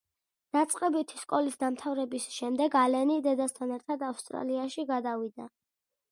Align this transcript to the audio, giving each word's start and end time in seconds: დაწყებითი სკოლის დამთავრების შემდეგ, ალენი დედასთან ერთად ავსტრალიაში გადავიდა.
დაწყებითი 0.55 1.19
სკოლის 1.23 1.57
დამთავრების 1.63 2.25
შემდეგ, 2.37 2.77
ალენი 2.83 3.17
დედასთან 3.27 3.73
ერთად 3.75 4.05
ავსტრალიაში 4.09 4.87
გადავიდა. 4.93 5.47